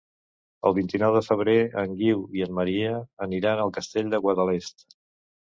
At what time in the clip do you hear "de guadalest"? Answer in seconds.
4.17-4.85